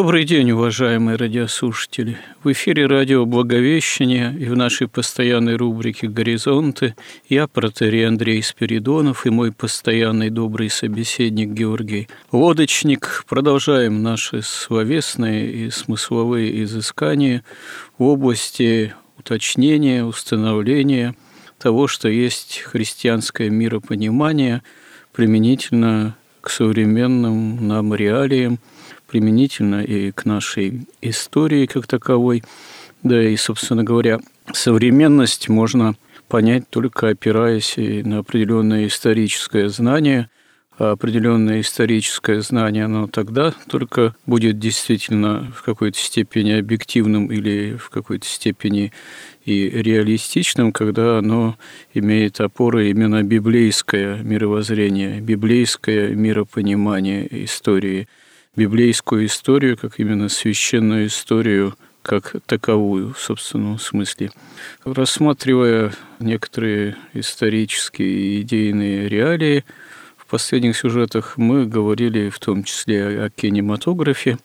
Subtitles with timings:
[0.00, 2.16] Добрый день, уважаемые радиослушатели.
[2.42, 6.94] В эфире радио «Благовещение» и в нашей постоянной рубрике «Горизонты»
[7.28, 13.26] я, протерей Андрей Спиридонов и мой постоянный добрый собеседник Георгий Лодочник.
[13.28, 17.44] Продолжаем наши словесные и смысловые изыскания
[17.98, 21.14] в области уточнения, установления
[21.58, 24.62] того, что есть христианское миропонимание
[25.12, 28.60] применительно к современным нам реалиям–
[29.10, 32.44] применительно и к нашей истории как таковой.
[33.02, 34.20] Да и, собственно говоря,
[34.52, 35.96] современность можно
[36.28, 40.30] понять только опираясь на определенное историческое знание,
[40.78, 47.90] а определенное историческое знание, оно тогда только будет действительно в какой-то степени объективным или в
[47.90, 48.92] какой-то степени
[49.44, 51.56] и реалистичным, когда оно
[51.94, 58.06] имеет опоры именно библейское мировоззрение, библейское миропонимание истории–
[58.60, 64.30] библейскую историю, как именно священную историю, как таковую, в собственном смысле.
[64.84, 69.64] Рассматривая некоторые исторические и идейные реалии,
[70.16, 74.38] в последних сюжетах мы говорили в том числе о кинематографе,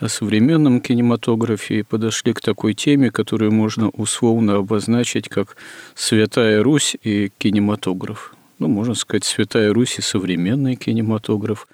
[0.00, 5.56] о современном кинематографе и подошли к такой теме, которую можно условно обозначить как
[5.94, 8.34] «Святая Русь и кинематограф».
[8.58, 11.68] Ну, можно сказать, «Святая Русь и современный кинематограф».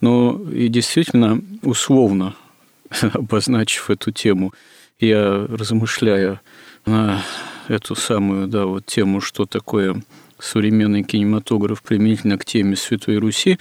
[0.00, 2.34] Но и действительно, условно
[3.12, 4.52] обозначив эту тему,
[5.00, 6.40] я размышляя
[6.86, 7.22] на
[7.68, 10.02] эту самую да, вот тему, что такое
[10.38, 13.58] современный кинематограф применительно к теме Святой Руси,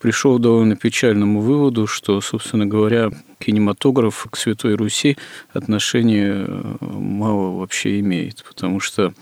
[0.00, 5.16] пришел к довольно печальному выводу, что, собственно говоря, кинематограф к Святой Руси
[5.52, 9.14] отношения э, мало вообще имеет, потому что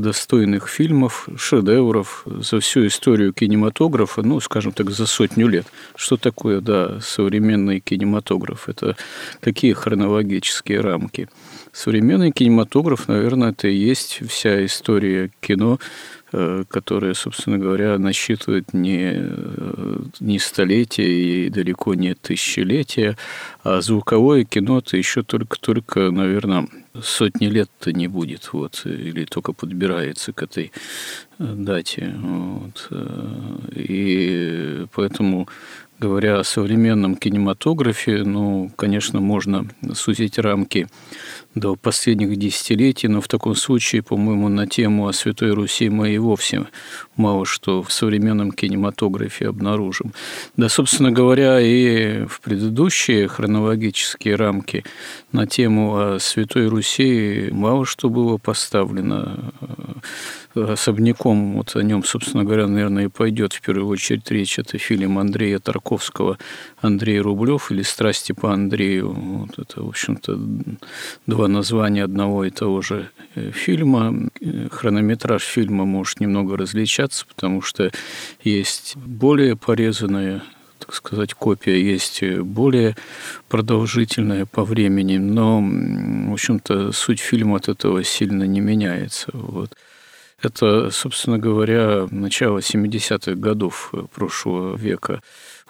[0.00, 5.66] достойных фильмов, шедевров за всю историю кинематографа, ну, скажем так, за сотню лет.
[5.96, 8.68] Что такое, да, современный кинематограф?
[8.68, 8.96] Это
[9.40, 11.28] какие хронологические рамки?
[11.72, 15.78] Современный кинематограф, наверное, это и есть вся история кино,
[16.30, 23.16] Э, которая, собственно говоря, насчитывает не, э, не столетия и далеко не тысячелетия,
[23.62, 26.68] а звуковое кино то еще только-только, наверное,
[27.02, 30.72] сотни лет-то не будет, вот, или только подбирается к этой
[31.38, 32.14] э, дате.
[32.16, 32.90] Вот.
[33.74, 35.48] И поэтому
[35.98, 40.88] говоря о современном кинематографе, ну, конечно, можно сузить рамки
[41.54, 46.18] до последних десятилетий, но в таком случае, по-моему, на тему о Святой Руси мы и
[46.18, 46.66] вовсе
[47.16, 50.12] мало что в современном кинематографе обнаружим.
[50.56, 54.84] Да, собственно говоря, и в предыдущие хронологические рамки
[55.32, 59.52] на тему о Святой Руси мало что было поставлено
[60.66, 64.58] особняком, вот о нем, собственно говоря, наверное, и пойдет в первую очередь речь.
[64.58, 66.38] Это фильм Андрея Тарковского
[66.80, 69.12] «Андрей Рублев» или «Страсти по Андрею».
[69.12, 70.38] Вот это, в общем-то,
[71.26, 74.30] два названия одного и того же э, фильма.
[74.70, 77.90] Хронометраж фильма может немного различаться, потому что
[78.42, 80.42] есть более порезанная
[80.78, 82.96] так сказать, копия есть более
[83.48, 89.28] продолжительная по времени, но, в общем-то, суть фильма от этого сильно не меняется.
[89.32, 89.74] Вот.
[90.40, 95.20] Это, собственно говоря, начало 70-х годов прошлого века.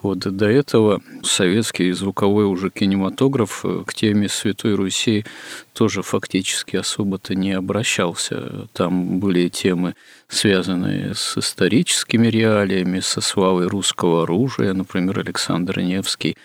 [0.03, 5.25] Вот до этого советский звуковой уже кинематограф к теме Святой Руси
[5.73, 8.69] тоже фактически особо-то не обращался.
[8.75, 9.95] Там были темы,
[10.29, 16.37] связанные с историческими реалиями, со славой русского оружия, например, Александр Невский,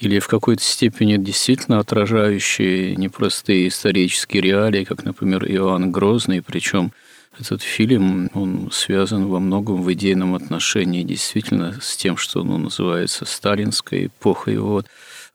[0.00, 6.92] или в какой-то степени действительно отражающие непростые исторические реалии, как, например, Иоанн Грозный, причем
[7.40, 13.24] этот фильм, он связан во многом в идейном отношении действительно с тем, что ну, называется
[13.24, 14.58] сталинской эпохой.
[14.58, 14.86] Вот.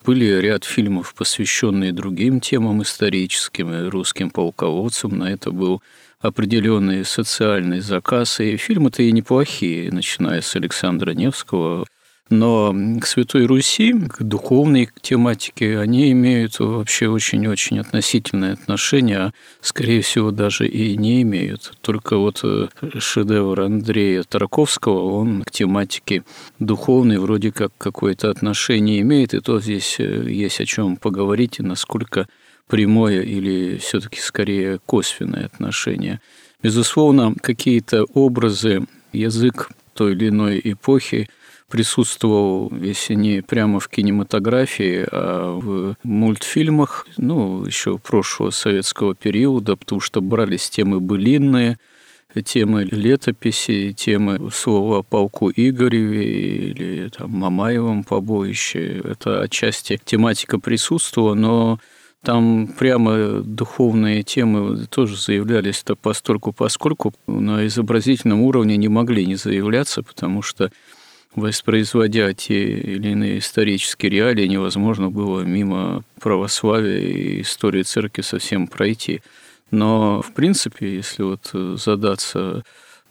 [0.06, 5.18] Были ряд фильмов, посвященные другим темам историческим русским полководцам.
[5.18, 5.82] На это был
[6.20, 8.40] определенный социальный заказ.
[8.40, 11.86] И фильмы-то и неплохие, начиная с Александра Невского,
[12.30, 20.02] Но к Святой Руси, к духовной тематике, они имеют вообще очень-очень относительное отношение, а, скорее
[20.02, 21.74] всего, даже и не имеют.
[21.82, 26.24] Только вот э, шедевр Андрея Тараковского, он к тематике
[26.60, 31.64] духовной вроде как какое-то отношение имеет, и то здесь э, есть о чем поговорить, и
[31.64, 32.28] насколько
[32.68, 36.22] прямое или все-таки скорее косвенное отношение.
[36.64, 41.30] Безусловно, какие-то образы, язык той или иной эпохи
[41.74, 50.00] присутствовал, если не прямо в кинематографии, а в мультфильмах, ну, еще прошлого советского периода, потому
[50.00, 51.80] что брались темы былинные,
[52.46, 59.02] темы летописи, темы слова о полку Игореве или там, Мамаевом побоище.
[59.04, 61.80] Это отчасти тематика присутствовала, но
[62.22, 70.04] там прямо духовные темы тоже заявлялись-то постольку поскольку на изобразительном уровне не могли не заявляться,
[70.04, 70.70] потому что
[71.36, 79.22] воспроизводя те или иные исторические реалии, невозможно было мимо православия и истории церкви совсем пройти.
[79.72, 82.64] Но, в принципе, если вот задаться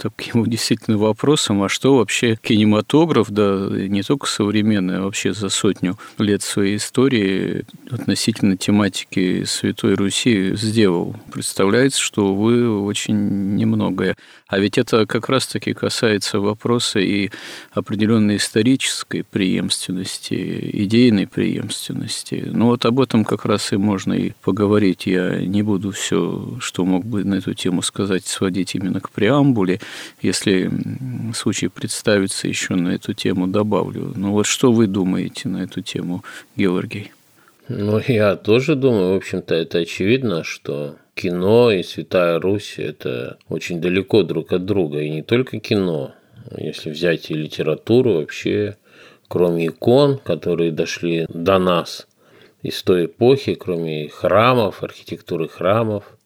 [0.02, 5.98] таким действительно вопросом, а что вообще кинематограф, да не только современный, а вообще за сотню
[6.18, 11.16] лет своей истории относительно тематики Святой Руси сделал.
[11.32, 14.16] Представляется, что вы очень немногое.
[14.48, 17.30] А ведь это как раз-таки касается вопроса и
[17.72, 22.50] определенной исторической преемственности, идейной преемственности.
[22.52, 25.06] Ну вот об этом как раз и можно и поговорить.
[25.06, 29.80] Я не буду все, что мог бы на эту тему сказать, сводить именно к преамбуле.
[30.20, 30.70] Если
[31.34, 34.12] случай представится еще на эту тему, добавлю.
[34.16, 36.24] Ну вот что вы думаете на эту тему,
[36.56, 37.12] Георгий?
[37.68, 43.80] Ну, я тоже думаю, в общем-то, это очевидно, что кино и Святая Русь– это очень
[43.80, 45.00] далеко друг от друга.
[45.00, 46.12] И не только кино.
[46.56, 48.76] Если взять и литературу, вообще,
[49.28, 52.08] кроме икон, которые дошли до нас
[52.62, 56.04] из той эпохи, кроме храмов, архитектуры храмов–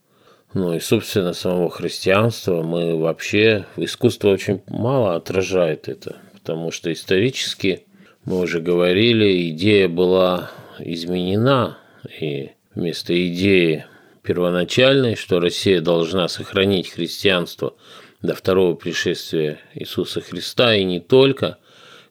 [0.56, 7.84] ну и, собственно, самого христианства, мы вообще, искусство очень мало отражает это, потому что исторически,
[8.24, 11.76] мы уже говорили, идея была изменена,
[12.18, 13.84] и вместо идеи
[14.22, 17.74] первоначальной, что Россия должна сохранить христианство
[18.22, 21.58] до второго пришествия Иисуса Христа, и не только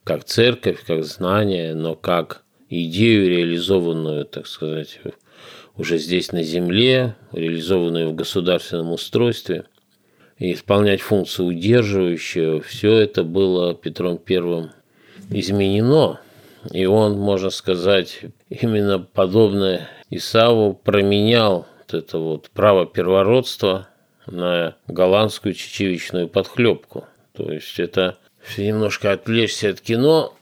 [0.03, 4.99] как церковь, как знание, но как идею, реализованную, так сказать,
[5.77, 9.65] уже здесь на земле, реализованную в государственном устройстве,
[10.37, 14.69] и исполнять функцию удерживающую, все это было Петром I
[15.29, 16.19] изменено.
[16.71, 23.87] И он, можно сказать, именно подобное Исаву променял вот это вот право первородства
[24.27, 27.05] на голландскую чечевичную подхлебку.
[27.33, 28.17] То есть это
[28.57, 30.33] немножко отвлечься от кино,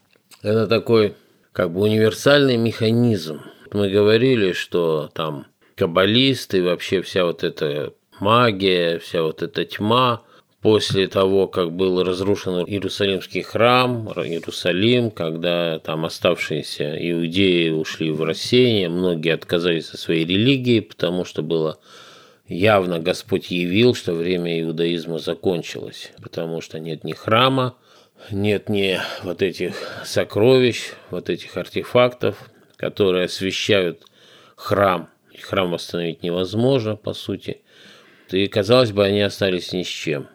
[0.41, 1.15] это такой
[1.51, 3.41] как бы универсальный механизм–
[3.73, 10.21] мы говорили, что там каббалисты, вообще вся вот эта магия, вся вот эта тьма,
[10.61, 18.89] после того, как был разрушен Иерусалимский храм, Иерусалим, когда там оставшиеся иудеи ушли в рассеяние,
[18.89, 21.79] многие отказались от своей религии, потому что было
[22.47, 27.75] явно Господь явил, что время иудаизма закончилось, потому что нет ни храма,
[28.31, 29.73] нет ни вот этих
[30.05, 32.52] сокровищ, вот этих артефактов,
[32.83, 34.03] которые освещают
[34.57, 35.09] храм.
[35.41, 37.61] Храм восстановить невозможно, по сути.
[38.29, 40.27] И, казалось бы, они остались ни с чем.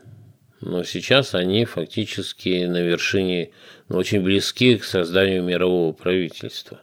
[0.63, 3.51] Но сейчас они фактически на вершине,
[3.91, 6.81] ну, очень близки к созданию мирового правительства.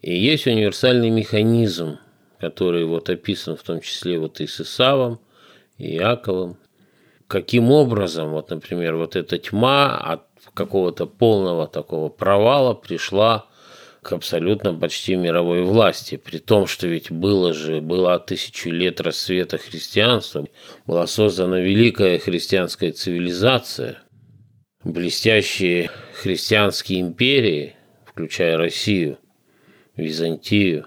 [0.00, 1.98] И есть универсальный механизм,
[2.40, 5.20] который вот описан в том числе вот и с Исавом,
[5.76, 6.56] и Яковом.
[7.26, 10.22] Каким образом, вот, например, вот эта тьма от
[10.54, 13.48] какого-то полного такого провала пришла
[14.04, 19.58] к абсолютно почти мировой власти, при том, что ведь было же, была тысячу лет рассвета
[19.58, 20.46] христианства,
[20.86, 23.98] была создана великая христианская цивилизация,
[24.84, 27.74] блестящие христианские империи,
[28.06, 29.18] включая Россию,
[29.96, 30.86] Византию,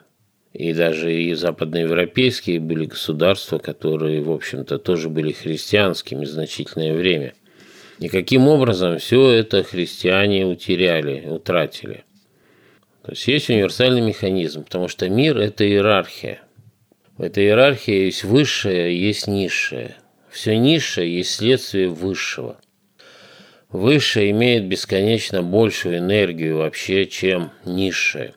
[0.54, 7.34] и даже и западноевропейские были государства, которые, в общем-то, тоже были христианскими значительное время.
[8.00, 12.04] И каким образом все это христиане утеряли, утратили.
[13.08, 16.42] То есть есть универсальный механизм, потому что мир– это иерархия.
[17.16, 19.96] В этой иерархии есть высшее, есть низшее.
[20.30, 22.60] Все низшее есть следствие высшего.
[23.70, 28.34] Высшее имеет бесконечно большую энергию вообще, чем низшее.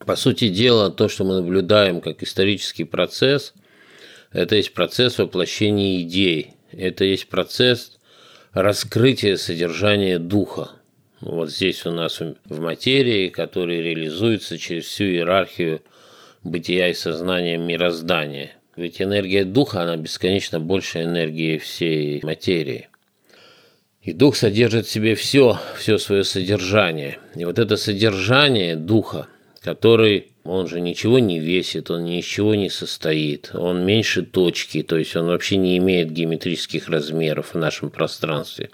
[0.00, 3.54] По сути дела, то, что мы наблюдаем как исторический процесс,
[4.32, 6.50] это есть процесс воплощения идей.
[6.72, 7.98] Это есть процесс
[8.52, 10.72] раскрытия содержания духа.
[11.24, 15.80] Вот здесь у нас в материи, который реализуется через всю иерархию
[16.42, 18.52] бытия и сознания мироздания.
[18.76, 22.88] Ведь энергия духа, она бесконечно больше энергии всей материи.
[24.02, 27.18] И дух содержит в себе все, все свое содержание.
[27.34, 29.28] И вот это содержание духа,
[29.62, 34.82] который, он же ничего не весит, он ни из чего не состоит, он меньше точки,
[34.82, 38.68] то есть он вообще не имеет геометрических размеров в нашем пространстве.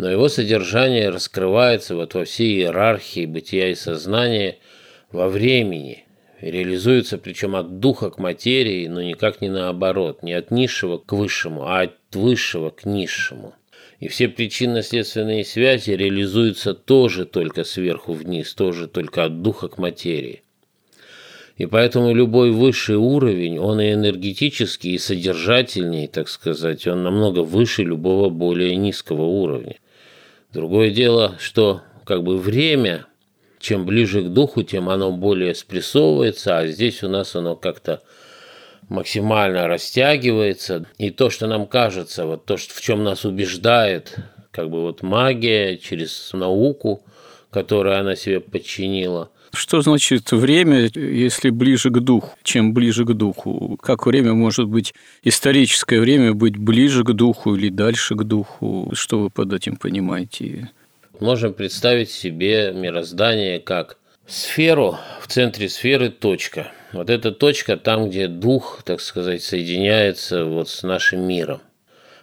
[0.00, 4.56] Но его содержание раскрывается вот во всей иерархии бытия и сознания
[5.12, 6.06] во времени,
[6.40, 11.66] реализуется причем от духа к материи, но никак не наоборот, не от низшего к высшему,
[11.66, 13.52] а от высшего к низшему.
[13.98, 20.42] И все причинно-следственные связи реализуются тоже только сверху вниз, тоже только от духа к материи.
[21.58, 27.82] И поэтому любой высший уровень, он и энергетический, и содержательней, так сказать, он намного выше
[27.82, 29.76] любого более низкого уровня.
[30.52, 33.06] Другое дело, что как бы время,
[33.60, 38.02] чем ближе к духу, тем оно более спрессовывается, а здесь у нас оно как-то
[38.88, 40.86] максимально растягивается.
[40.98, 44.16] И то, что нам кажется, вот то, в чем нас убеждает,
[44.50, 47.04] как бы вот магия через науку,
[47.50, 49.30] которую она себе подчинила.
[49.52, 53.78] Что значит время, если ближе к духу, чем ближе к духу?
[53.82, 58.90] Как время может быть, историческое время быть ближе к духу или дальше к духу?
[58.94, 60.70] Что вы под этим понимаете?
[61.18, 68.26] Можем представить себе мироздание как сферу, в центре сферы точка– вот эта точка там, где
[68.26, 71.60] дух, так сказать, соединяется вот с нашим миром.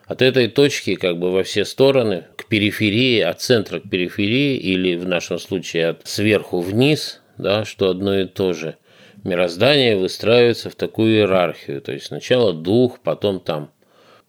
[0.08, 4.96] От этой точки как бы во все стороны, к периферии, от центра к периферии, или
[4.96, 8.78] в нашем случае от сверху вниз, да, что одно и то же,
[9.24, 11.82] мироздание выстраивается в такую иерархию.
[11.82, 13.70] То есть сначала дух, потом там,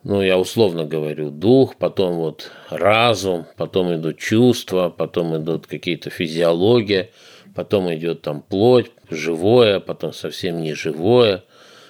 [0.02, 7.10] ну я условно говорю, дух, потом вот разум, потом идут чувства, потом идут какие-то физиология–
[7.58, 11.42] потом идет там плоть, живое, потом совсем не живое.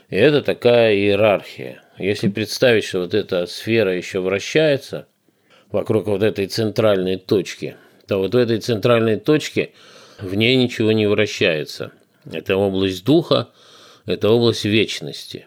[0.09, 1.83] И это такая иерархия.
[1.99, 5.09] Если представить, что вот эта сфера еще вращается
[5.71, 7.77] вокруг вот этой центральной точки,
[8.07, 9.73] то вот в этой центральной точке
[10.21, 11.93] в ней ничего не вращается.
[12.31, 13.49] Это область духа,
[14.07, 15.47] это область вечности.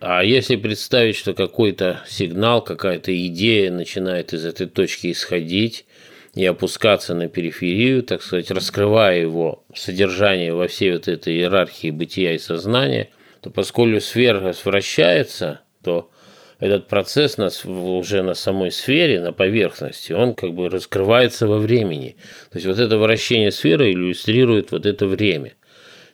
[0.00, 5.86] А если представить, что какой-то сигнал, какая-то идея начинает из этой точки исходить,
[6.34, 12.32] и опускаться на периферию, так сказать, раскрывая его содержание во всей вот этой иерархии бытия
[12.32, 13.10] и сознания,
[13.40, 16.10] то поскольку сфера вращается, то
[16.58, 22.16] этот процесс нас уже на самой сфере, на поверхности, он как бы раскрывается во времени.
[22.50, 25.54] То есть вот это вращение сферы иллюстрирует вот это время.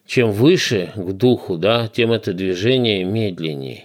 [0.06, 3.84] Чем выше к духу, да, тем это движение медленнее.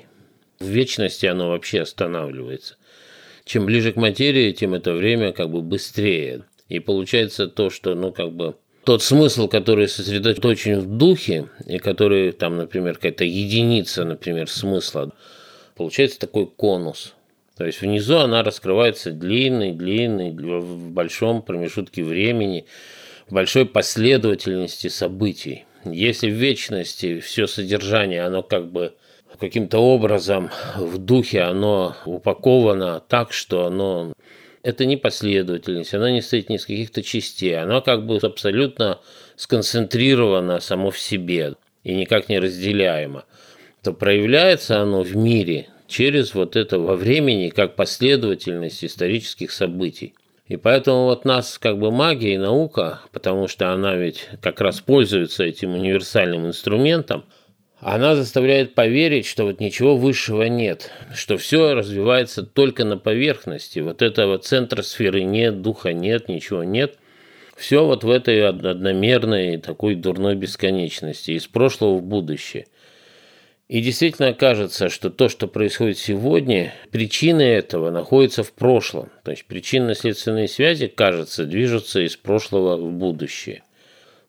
[0.59, 2.75] В вечности оно вообще останавливается
[3.45, 6.43] чем ближе к материи, тем это время как бы быстрее.
[6.67, 12.31] И получается то, что, ну, как бы тот смысл, который сосредоточен в духе, и который
[12.31, 15.13] там, например, какая-то единица, например, смысла,
[15.75, 17.13] получается такой конус.
[17.57, 22.65] То есть внизу она раскрывается длинной, длинной, в большом промежутке времени,
[23.27, 25.65] в большой последовательности событий.
[25.85, 28.93] Если в вечности все содержание, оно как бы
[29.39, 34.13] каким-то образом в духе оно упаковано так, что оно
[34.63, 38.99] это не последовательность, она не стоит ни из каких-то частей, она как бы абсолютно
[39.35, 43.25] сконцентрирована само в себе и никак не разделяемо,
[43.85, 50.13] то проявляется оно в мире через вот это во времени как последовательность исторических событий.
[50.47, 54.81] И поэтому вот нас как бы магия и наука, потому что она ведь как раз
[54.81, 57.23] пользуется этим универсальным инструментом–
[57.81, 63.77] она заставляет поверить, что вот ничего высшего нет, что все развивается только на поверхности.
[63.77, 66.97] Вот этого центра сферы нет, духа нет, ничего нет.
[67.55, 72.65] Все вот в этой одномерной такой дурной бесконечности, из прошлого в будущее.
[73.67, 79.09] И действительно кажется, что то, что происходит сегодня, причины этого находятся в прошлом.
[79.23, 83.63] То есть причинно-следственные связи, кажется, движутся из прошлого в будущее.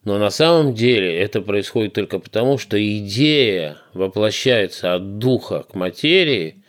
[0.03, 6.63] Но на самом деле это происходит только потому, что идея воплощается от духа к материи,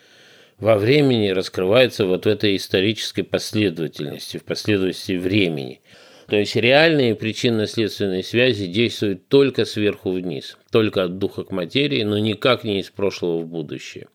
[0.59, 5.81] во времени раскрывается вот в этой исторической последовательности, в последовательности времени.
[6.29, 12.19] То есть реальные причинно-следственные связи действуют только сверху вниз, только от духа к материи, но
[12.19, 14.09] никак не из прошлого в будущее.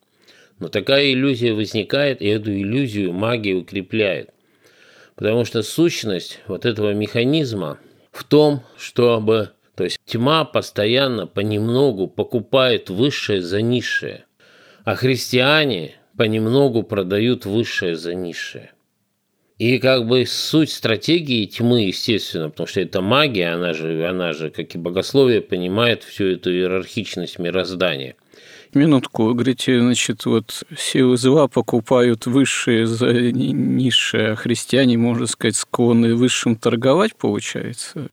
[0.59, 4.29] Но такая иллюзия возникает, и эту иллюзию магия укрепляет.
[5.15, 7.79] Потому что сущность вот этого механизма–
[8.13, 14.25] в том, чтобы то есть тьма постоянно понемногу покупает высшее за низшее,
[14.85, 18.72] а христиане понемногу продают высшее за низшее.
[19.59, 24.49] И как бы суть стратегии тьмы, естественно, потому что это магия, она же, она же,
[24.49, 28.15] как и богословие, понимает всю эту иерархичность мироздания.
[28.73, 36.15] Минутку, говорите, значит, вот силы зла покупают высшие за низшие, а христиане, можно сказать, склонны
[36.15, 38.09] высшим торговать, получается?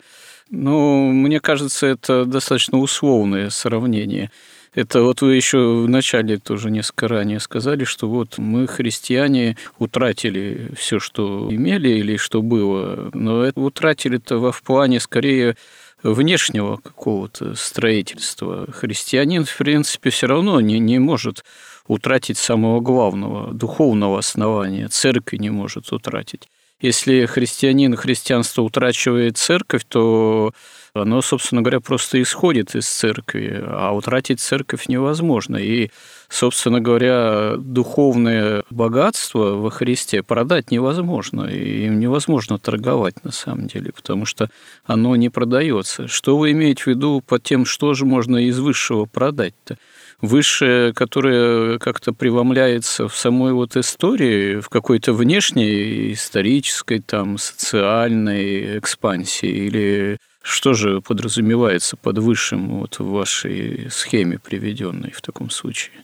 [0.50, 4.30] Ну, мне кажется, это достаточно условное сравнение.
[4.72, 10.72] Это вот вы еще в начале тоже несколько ранее сказали, что вот мы, христиане, утратили
[10.76, 15.56] все, что имели или что было, но это утратили-то в плане скорее
[16.04, 18.70] внешнего какого-то строительства.
[18.72, 21.44] Христианин, в принципе, все равно не, не может
[21.88, 24.88] утратить самого главного, духовного основания.
[24.88, 26.48] Церкви не может утратить.
[26.80, 30.52] Если христианин христианство утрачивает церковь, то
[30.94, 35.56] оно, собственно говоря, просто исходит из церкви, а утратить церковь невозможно.
[35.56, 35.90] И,
[36.28, 43.92] собственно говоря, духовное богатство во Христе продать невозможно, и им невозможно торговать на самом деле,
[43.92, 44.50] потому что
[44.84, 46.08] оно не продается.
[46.08, 49.76] Что вы имеете в виду под тем, что же можно из высшего продать-то?
[50.20, 59.48] высшее, которое как-то преломляется в самой вот истории, в какой-то внешней исторической, там, социальной экспансии
[59.48, 65.94] или что же подразумевается под высшим вот в вашей схеме, приведенной в таком случае?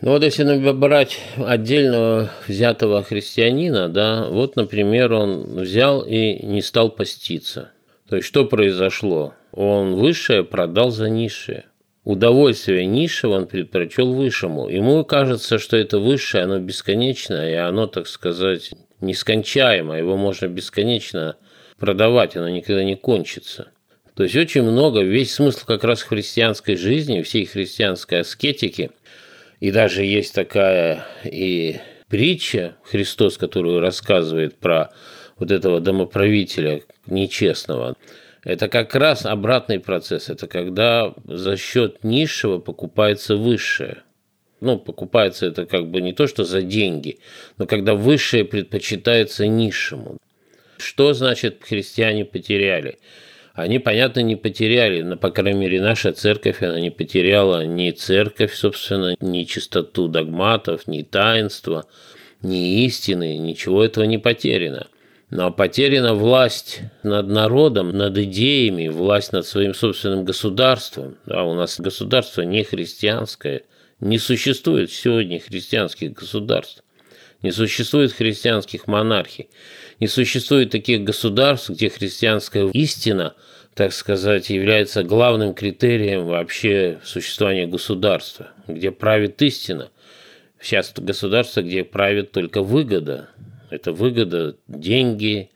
[0.00, 6.90] Ну вот если брать отдельного взятого христианина, да, вот, например, он взял и не стал
[6.90, 7.72] поститься.
[8.08, 9.34] То есть что произошло?
[9.52, 11.64] Он высшее продал за низшее.
[12.04, 14.68] Удовольствие низшего он предпочел высшему.
[14.68, 18.70] Ему кажется, что это высшее, оно бесконечное, и оно, так сказать,
[19.00, 19.98] нескончаемо.
[19.98, 21.36] Его можно бесконечно
[21.78, 23.68] продавать, оно никогда не кончится.
[24.20, 28.90] То есть очень много, весь смысл как раз христианской жизни, всей христианской аскетики,
[29.60, 34.90] и даже есть такая и притча Христос, которую рассказывает про
[35.38, 37.96] вот этого домоправителя нечестного.
[38.44, 40.28] Это как раз обратный процесс.
[40.28, 44.02] Это когда за счет низшего покупается высшее.
[44.60, 47.20] Ну, покупается это как бы не то, что за деньги,
[47.56, 50.18] но когда высшее предпочитается низшему.
[50.76, 52.98] Что значит христиане потеряли?
[53.54, 58.54] Они, понятно, не потеряли, но, по крайней мере, наша церковь, она не потеряла ни церковь,
[58.54, 61.86] собственно, ни чистоту догматов, ни таинства,
[62.42, 64.86] ни истины, ничего этого не потеряно.
[65.30, 71.18] Но потеряна власть над народом, над идеями, власть над своим собственным государством.
[71.26, 73.62] Да, у нас государство не христианское.
[74.00, 76.82] Не существует сегодня христианских государств.
[77.42, 79.50] Не существует христианских монархий.
[80.00, 83.34] Не существует таких государств, где христианская истина,
[83.74, 89.90] так сказать, является главным критерием вообще существования государства, где правит истина.
[90.58, 93.28] Сейчас государство, где правит только выгода.
[93.68, 95.50] Это выгода, деньги,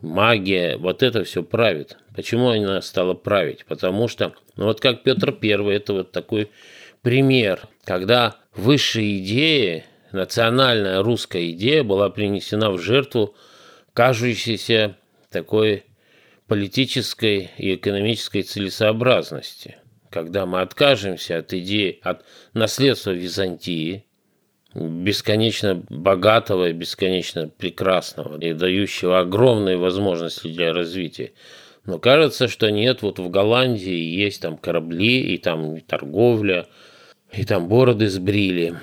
[0.00, 1.96] магия, вот это все правит.
[2.14, 3.64] Почему она стала править?
[3.66, 6.50] Потому что, ну вот как Петр I, это вот такой
[7.02, 13.34] пример, когда высшая идея, национальная русская идея была принесена в жертву
[13.98, 14.96] кажущейся
[15.28, 15.82] такой
[16.46, 19.78] политической и экономической целесообразности.
[20.08, 24.04] Когда мы откажемся от идеи, от наследства Византии,
[24.72, 31.32] бесконечно богатого и бесконечно прекрасного, и дающего огромные возможности для развития.
[31.84, 36.68] Но кажется, что нет, вот в Голландии есть там корабли, и там торговля,
[37.32, 38.76] и там бороды сбрили.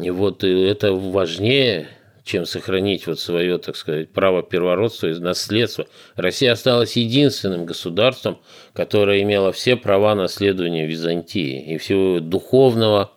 [0.00, 1.88] И вот это важнее
[2.24, 5.86] чем сохранить вот свое, так сказать, право первородства и наследства.
[6.16, 8.38] Россия осталась единственным государством,
[8.72, 13.12] которое имело все права наследования Византии и всего духовного,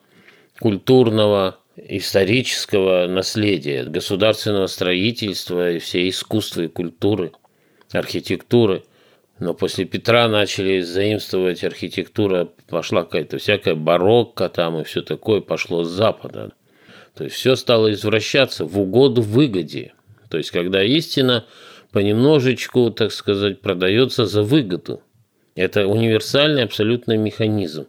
[0.59, 7.31] культурного, исторического наследия, государственного строительства и все искусства и культуры,
[7.91, 8.83] архитектуры.
[9.39, 15.83] Но после Петра начали заимствовать архитектура, пошла какая-то всякая барокко там и все такое пошло
[15.83, 16.53] с запада.
[17.15, 19.93] То есть все стало извращаться в угоду выгоде.
[20.29, 21.45] То есть когда истина
[21.91, 25.01] понемножечку, так сказать, продается за выгоду.
[25.55, 27.85] Это универсальный абсолютный механизм.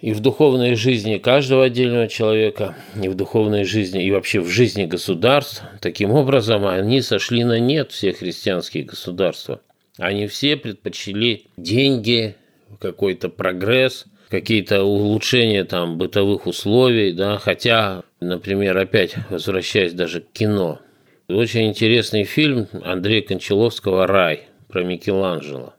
[0.00, 4.86] И в духовной жизни каждого отдельного человека, и в духовной жизни, и вообще в жизни
[4.86, 9.60] государств, таким образом они сошли на нет, все христианские государства.
[9.98, 12.36] Они все предпочли деньги,
[12.80, 20.80] какой-то прогресс– какие-то улучшения там бытовых условий, да, хотя, например, опять возвращаясь даже к кино,
[21.28, 25.74] очень интересный фильм Андрея Кончаловского «Рай» про Микеланджело.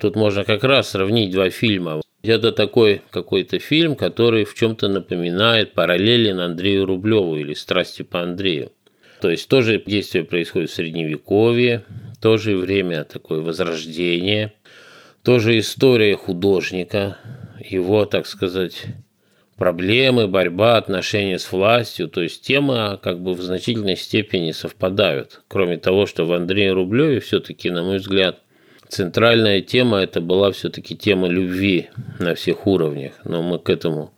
[0.00, 2.00] Тут можно как раз сравнить два фильма.
[2.22, 8.72] Это такой какой-то фильм, который в чем-то напоминает параллелен Андрею Рублеву или «Страсти по Андрею».
[9.20, 11.84] То есть тоже действие происходит в Средневековье,
[12.20, 14.52] тоже время такое возрождение,
[15.22, 17.18] тоже история художника,
[17.60, 18.86] его, так сказать,
[19.62, 22.08] проблемы, борьба, отношения с властью.
[22.08, 25.40] То есть темы как бы в значительной степени совпадают.
[25.46, 28.40] Кроме того, что в Андрее Рублеве все-таки, на мой взгляд,
[28.88, 33.12] центральная тема это была все-таки тема любви на всех уровнях.
[33.22, 34.12] Но мы к этому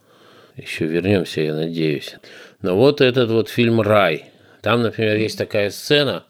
[0.55, 2.15] еще вернемся, я надеюсь.
[2.63, 4.31] Но вот этот вот фильм «Рай»,
[4.63, 6.23] там, например, есть такая сцена,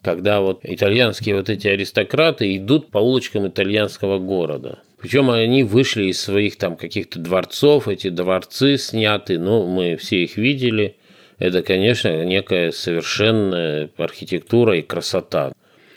[0.00, 4.78] когда вот итальянские вот эти аристократы идут по улочкам итальянского города.
[4.98, 10.36] Причем они вышли из своих там каких-то дворцов, эти дворцы сняты, ну, мы все их
[10.36, 10.96] видели.
[11.38, 15.52] Это, конечно, некая совершенная архитектура и красота.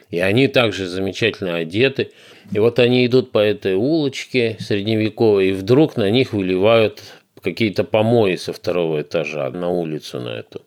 [0.09, 2.11] И они также замечательно одеты.
[2.51, 7.01] И вот они идут по этой улочке средневековой, и вдруг на них выливают
[7.41, 10.63] какие-то помои со второго этажа на улицу на эту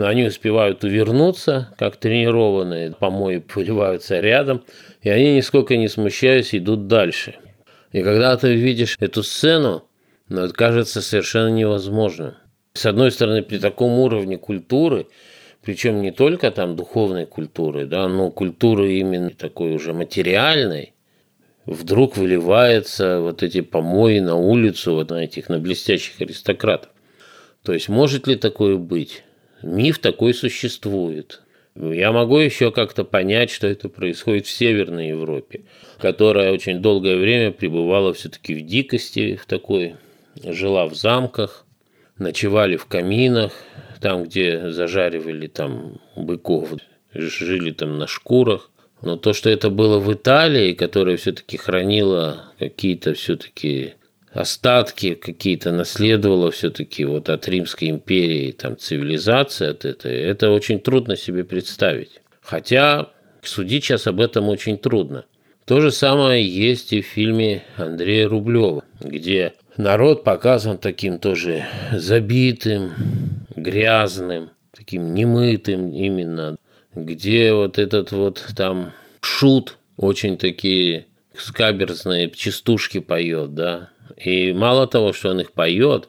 [0.00, 4.62] но они успевают увернуться, как тренированные, помои поливаются рядом,
[5.02, 7.34] и они, нисколько не смущаясь, идут дальше.
[7.92, 9.84] И когда ты видишь эту сцену,
[10.28, 12.34] ну, это кажется совершенно невозможным.
[12.72, 15.08] С одной стороны, при таком уровне культуры,
[15.62, 20.94] причем не только там духовной культуры, да, но культуры именно такой уже материальной,
[21.66, 26.90] вдруг выливается вот эти помои на улицу, вот на этих, на блестящих аристократов.
[27.64, 29.24] То есть может ли такое быть?
[29.62, 31.42] Миф такой существует.
[31.80, 35.62] Я могу еще как-то понять, что это происходит в Северной Европе,
[35.98, 39.96] которая очень долгое время пребывала все-таки в дикости, в такой,
[40.44, 41.64] жила в замках,
[42.18, 43.52] ночевали в каминах,
[44.00, 46.74] там, где зажаривали там быков,
[47.14, 48.70] жили там на шкурах.
[49.00, 53.94] Но то, что это было в Италии, которая все-таки хранила какие-то все-таки
[54.32, 61.16] остатки какие-то наследовала все-таки вот от Римской империи, там цивилизация от этой, это очень трудно
[61.16, 62.20] себе представить.
[62.40, 63.10] Хотя
[63.42, 65.24] судить сейчас об этом очень трудно.
[65.64, 72.92] То же самое есть и в фильме Андрея Рублева, где народ показан таким тоже забитым,
[73.54, 76.56] грязным, таким немытым именно,
[76.94, 83.90] где вот этот вот там шут очень такие скаберзные частушки поет, да,
[84.22, 86.08] и мало того, что он их поет,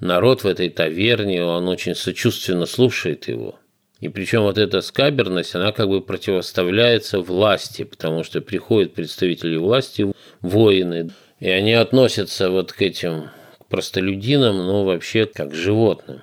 [0.00, 3.58] народ в этой таверне, он очень сочувственно слушает его.
[4.00, 10.12] И причем вот эта скаберность, она как бы противоставляется власти, потому что приходят представители власти,
[10.40, 13.30] воины, и они относятся вот к этим
[13.68, 16.22] простолюдинам, ну, вообще как к животным.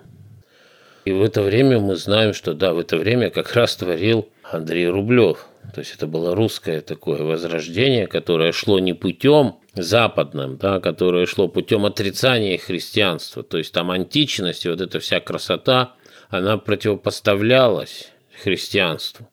[1.06, 4.88] И в это время мы знаем, что да, в это время как раз творил Андрей
[4.88, 5.48] Рублев.
[5.74, 11.48] То есть это было русское такое возрождение, которое шло не путем западным, да, которое шло
[11.48, 13.44] путем отрицания христианства.
[13.44, 15.94] То есть там античность и вот эта вся красота,
[16.30, 18.12] она противопоставлялась
[18.44, 19.30] христианству.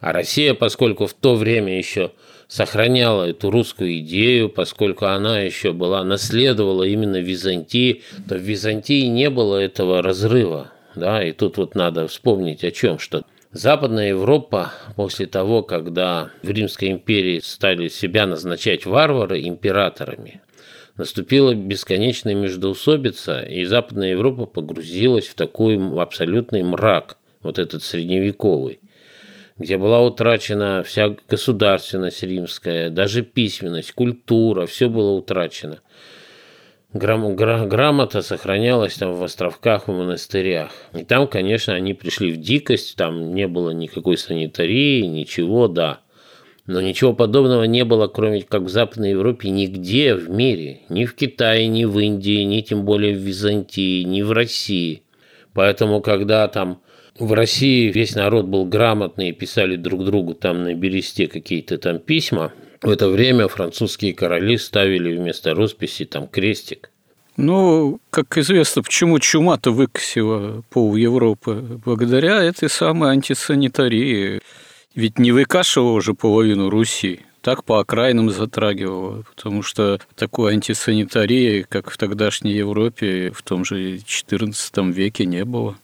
[0.00, 2.12] А Россия, поскольку в то время еще
[2.46, 9.30] сохраняла эту русскую идею, поскольку она еще была, наследовала именно Византии, то в Византии не
[9.30, 10.72] было этого разрыва.
[10.94, 16.50] Да, и тут вот надо вспомнить о чем, что Западная Европа после того, когда в
[16.50, 20.40] Римской империи стали себя назначать варвары императорами,
[20.96, 28.80] наступила бесконечная междоусобица, и Западная Европа погрузилась в такой абсолютный мрак, вот этот средневековый,
[29.56, 35.78] где была утрачена вся государственность римская, даже письменность, культура, все было утрачено–
[36.94, 40.70] грам, гра, грамота сохранялась там в островках, в монастырях.
[40.94, 46.00] И там, конечно, они пришли в дикость, там не было никакой санитарии, ничего, да.
[46.66, 50.80] Но ничего подобного не было, кроме как в Западной Европе, нигде в мире.
[50.88, 55.02] Ни в Китае, ни в Индии, ни тем более в Византии, ни в России.
[55.52, 56.80] Поэтому, когда там
[57.18, 61.98] в России весь народ был грамотный и писали друг другу там на бересте какие-то там
[61.98, 62.52] письма,
[62.84, 66.90] в это время французские короли ставили вместо росписи там крестик.
[67.36, 71.80] Ну, как известно, почему чума-то выкосила пол Европы?
[71.84, 74.40] Благодаря этой самой антисанитарии.
[74.94, 81.90] Ведь не выкашивала уже половину Руси, так по окраинам затрагивала, потому что такой антисанитарии, как
[81.90, 85.76] в тогдашней Европе, в том же XIV веке не было.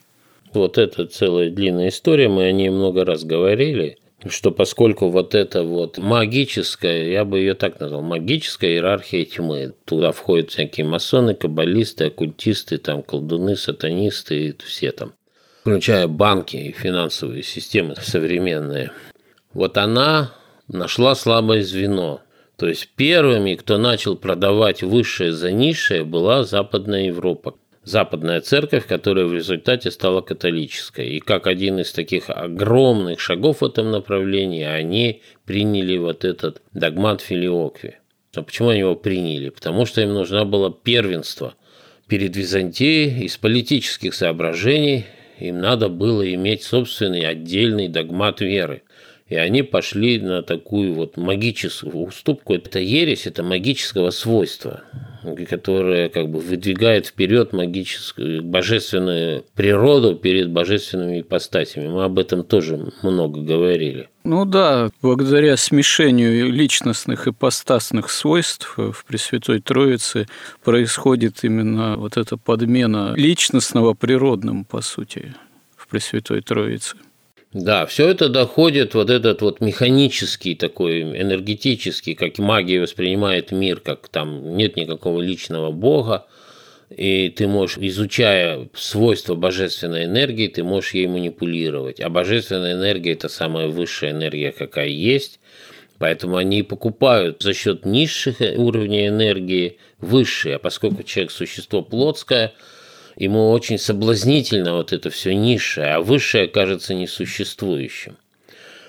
[0.52, 5.62] Вот это целая длинная история, мы о ней много раз говорили что поскольку вот это
[5.62, 12.06] вот магическая, я бы ее так назвал, магическая иерархия тьмы, туда входят всякие масоны, каббалисты,
[12.06, 15.14] оккультисты, там колдуны, сатанисты, и все там,
[15.62, 18.92] включая банки и финансовые системы современные.
[19.54, 20.32] Вот она
[20.68, 22.20] нашла слабое звено.
[22.56, 27.54] То есть первыми, кто начал продавать высшее за низшее, была Западная Европа.
[27.90, 31.08] Западная церковь, которая в результате стала католической.
[31.10, 37.20] И как один из таких огромных шагов в этом направлении, они приняли вот этот догмат
[37.20, 37.96] филиокви.
[38.34, 39.50] А почему они его приняли?
[39.50, 41.54] Потому что им нужно было первенство
[42.06, 45.04] перед Византией из политических соображений.
[45.40, 48.82] Им надо было иметь собственный отдельный догмат веры.
[49.30, 52.52] И они пошли на такую вот магическую уступку.
[52.52, 54.82] Это ересь, это магического свойства,
[55.48, 61.86] которая как бы выдвигает вперед магическую, божественную природу перед божественными ипостасями.
[61.86, 64.08] Мы об этом тоже много говорили.
[64.24, 70.26] Ну да, благодаря смешению личностных и ипостасных свойств в Пресвятой Троице
[70.64, 75.36] происходит именно вот эта подмена личностного природным, по сути,
[75.76, 76.96] в Пресвятой Троице.
[77.52, 84.08] Да, все это доходит, вот этот вот механический такой, энергетический, как магия воспринимает мир, как
[84.08, 86.26] там нет никакого личного бога,
[86.96, 92.00] и ты можешь, изучая свойства божественной энергии, ты можешь ей манипулировать.
[92.00, 95.40] А божественная энергия– это самая высшая энергия, какая есть,
[95.98, 102.52] поэтому они покупают за счет низших уровней энергии высшие, а поскольку человек– существо плотское–
[103.20, 108.16] ему очень соблазнительно вот это все низшее, а высшее кажется несуществующим.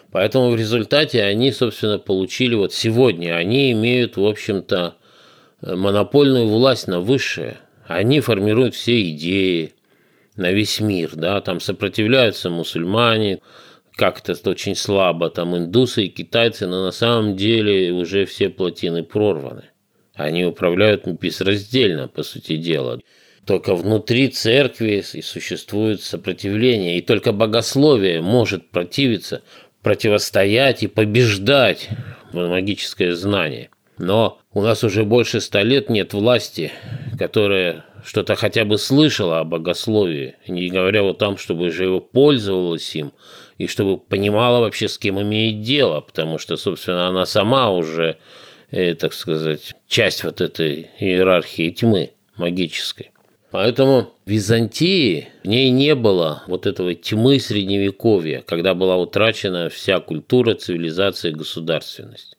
[0.09, 4.95] Поэтому в результате они, собственно, получили вот сегодня, они имеют, в общем-то,
[5.61, 7.57] монопольную власть на высшее.
[7.85, 9.73] Они формируют все идеи
[10.37, 13.41] на весь мир, да, там сопротивляются мусульмане,
[13.95, 19.65] как-то очень слабо, там индусы и китайцы, но на самом деле уже все плотины прорваны.
[20.13, 23.01] Они управляют безраздельно, по сути дела.
[23.45, 29.41] Только внутри церкви и существует сопротивление, и только богословие может противиться,
[29.81, 31.89] противостоять и побеждать
[32.33, 33.69] магическое знание.
[33.97, 36.71] Но у нас уже больше ста лет нет власти,
[37.17, 42.95] которая что-то хотя бы слышала о богословии, не говоря вот там, чтобы же его пользовалась
[42.95, 43.13] им,
[43.57, 48.17] и чтобы понимала вообще, с кем имеет дело, потому что, собственно, она сама уже,
[48.71, 53.11] э, так сказать, часть вот этой иерархии тьмы магической.
[53.51, 59.99] Поэтому в Византии в ней не было вот этого тьмы средневековья, когда была утрачена вся
[59.99, 62.37] культура, цивилизация государственность.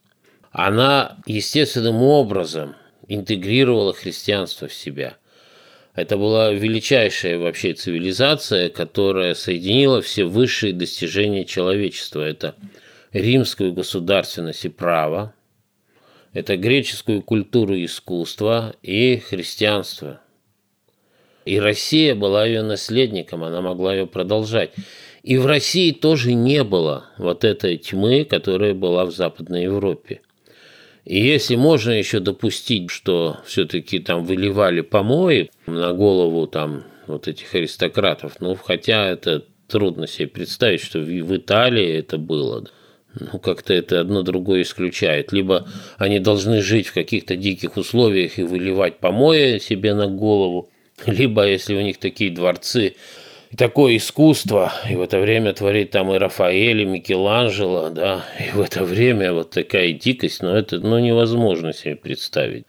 [0.52, 2.76] Она естественным образом
[3.08, 5.18] интегрировала христианство в себя.
[5.94, 12.22] Это была величайшая вообще цивилизация, которая соединила все высшие достижения человечества.
[12.22, 12.54] Это
[13.12, 15.34] римскую государственность и право,
[16.32, 20.22] это греческую культуру и искусство и христианство–
[21.44, 24.70] и Россия была ее наследником, она могла ее продолжать.
[25.22, 30.20] И в России тоже не было вот этой тьмы, которая была в Западной Европе.
[31.04, 37.54] И если можно еще допустить, что все-таки там выливали помои на голову там вот этих
[37.54, 42.64] аристократов, ну, хотя это трудно себе представить, что в Италии это было.
[43.18, 45.32] Ну, как-то это одно другое исключает.
[45.32, 50.70] Либо они должны жить в каких-то диких условиях и выливать помои себе на голову,
[51.06, 52.96] либо если у них такие дворцы,
[53.56, 58.60] такое искусство, и в это время творить там и Рафаэль, и Микеланджело, да, и в
[58.60, 62.66] это время вот такая дикость, но это ну, невозможно себе представить.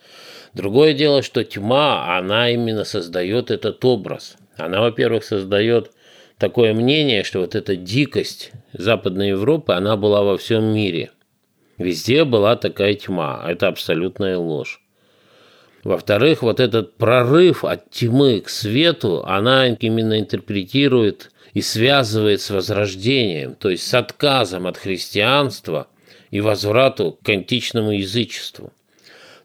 [0.53, 4.37] Другое дело, что тьма, она именно создает этот образ.
[4.55, 5.91] Она, во-первых, создает
[6.37, 11.09] такое мнение, что вот эта дикость Западной Европы, она была во всем мире.
[11.79, 13.43] Везде была такая тьма.
[13.47, 14.82] Это абсолютная ложь.
[15.83, 23.55] Во-вторых, вот этот прорыв от тьмы к свету, она именно интерпретирует и связывает с возрождением,
[23.55, 25.87] то есть с отказом от христианства
[26.31, 28.71] и возврату к античному язычеству.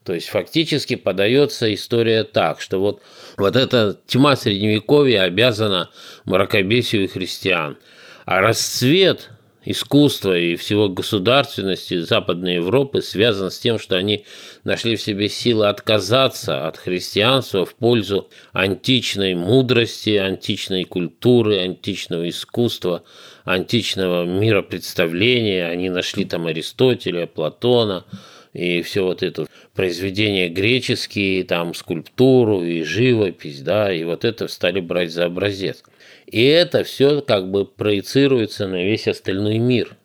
[0.05, 3.03] То есть фактически подается история так, что вот,
[3.37, 5.91] вот эта тьма средневековья обязана
[6.25, 7.77] мракобесию христиан,
[8.25, 9.31] а расцвет
[9.71, 14.25] искусства и всего государственности Западной Европы связан с тем, что они
[14.65, 23.05] нашли в себе силы отказаться от христианства в пользу античной мудрости, античной культуры, античного искусства,
[23.45, 25.69] античного миропредставления.
[25.69, 28.07] Они нашли там Аристотеля, Платона,
[28.55, 34.81] и все вот это произведения греческие, там скульптуру и живопись, да, и вот это стали
[34.81, 35.85] брать за образец.
[36.31, 39.97] И это все как бы проецируется на весь остальной мир.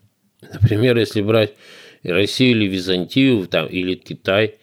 [0.42, 1.54] Например, если брать
[2.04, 4.56] Россию или Византию, там, или Китай,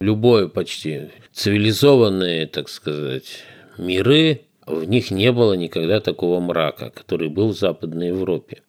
[0.00, 3.44] любое почти цивилизованные, так сказать,
[3.78, 8.62] миры, в них не было никогда такого мрака, который был в Западной Европе.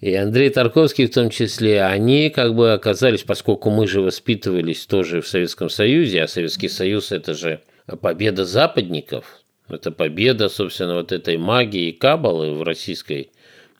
[0.00, 5.22] И Андрей Тарковский в том числе, они как бы оказались, поскольку мы же воспитывались тоже
[5.22, 7.62] в Советском Союзе, а Советский Союз– это же
[8.00, 9.37] победа западников,
[9.68, 13.30] Это победа, собственно, вот этой магии и кабалы в российской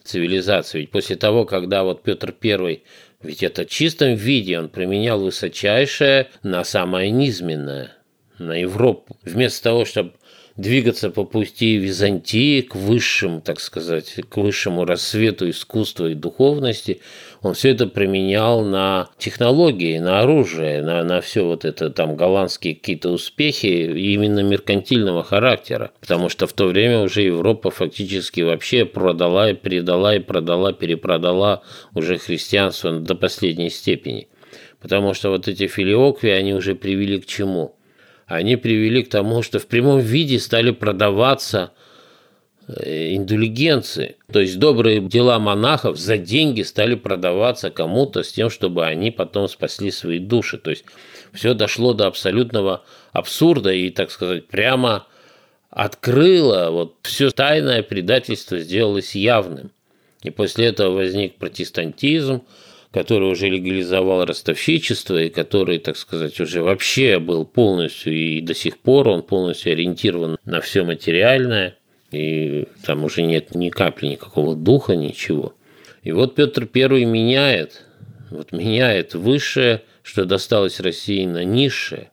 [0.05, 0.81] цивилизации.
[0.81, 2.83] Ведь после того, когда вот Петр I,
[3.22, 7.98] ведь это в чистом виде он применял высочайшее на самое низменное,
[8.38, 9.16] на Европу.
[9.24, 10.12] Вместо того, чтобы
[10.59, 17.01] двигаться по пути Византии к высшему, так сказать, к высшему рассвету искусства и духовности,
[17.42, 22.74] он все это применял на технологии, на оружие, на, на все вот это там голландские
[22.74, 25.92] какие-то успехи именно меркантильного характера.
[26.01, 31.62] Потому что в то время уже Европа фактически вообще продала и передала и продала, перепродала
[31.94, 34.27] уже христианство до последней степени.
[34.81, 37.78] Потому что вот эти филиоквии, они уже привели к чему?
[38.29, 41.73] Они привели к тому, что в прямом виде стали продаваться
[42.69, 44.17] э, индулигенции.
[44.31, 49.49] То есть добрые дела монахов за деньги стали продаваться кому-то с тем, чтобы они потом
[49.49, 50.59] спасли свои души.
[50.59, 50.85] То есть
[51.33, 55.07] все дошло до абсолютного абсурда и, так сказать, прямо
[55.71, 59.71] открыло, вот все тайное предательство сделалось явным.
[60.23, 62.43] И после этого возник протестантизм,
[62.92, 68.79] который уже легализовал ростовщичество и который, так сказать, уже вообще был полностью и до сих
[68.79, 71.77] пор он полностью ориентирован на все материальное,
[72.11, 75.55] и там уже нет ни капли никакого духа, ничего.
[76.03, 77.85] И вот Петр I меняет,
[78.31, 82.11] вот меняет высшее, что досталось России на низшее.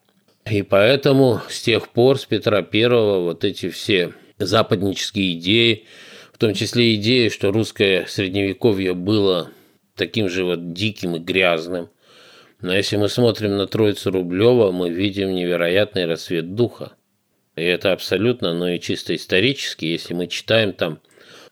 [0.50, 5.86] И поэтому с тех пор, с Петра I, вот эти все западнические идеи,
[6.34, 9.52] в том числе идеи, что русское средневековье было
[9.96, 11.90] таким же вот диким и грязным.
[12.62, 16.94] Но если мы смотрим на Троицу Рублева, мы видим невероятный рассвет духа.
[17.56, 21.00] И это абсолютно, но и чисто исторически, если мы читаем там,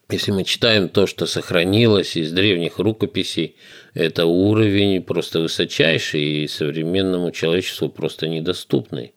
[0.09, 3.55] если мы читаем то, что сохранилось из древних рукописей,
[3.93, 9.13] это уровень просто высочайший и современному человечеству просто недоступный.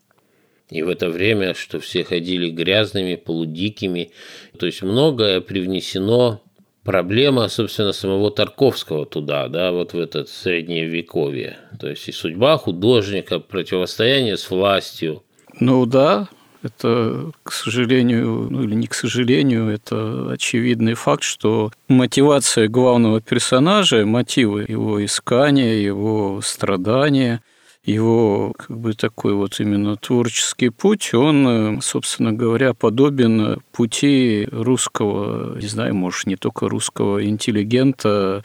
[0.70, 4.10] И в это время, что все ходили грязными, полудикими,
[4.58, 6.40] то есть многое привнесено
[6.86, 11.58] проблема, собственно, самого Тарковского туда, да, вот в этот среднее вековье.
[11.78, 15.22] То есть и судьба художника, противостояние с властью.
[15.58, 16.28] Ну да,
[16.62, 24.06] это, к сожалению, ну или не к сожалению, это очевидный факт, что мотивация главного персонажа,
[24.06, 27.42] мотивы его искания, его страдания–
[27.86, 35.56] его как бы такой вот именно творческий путь, он, э, собственно говоря, подобен пути русского,
[35.56, 38.42] не знаю, может, не только русского интеллигента,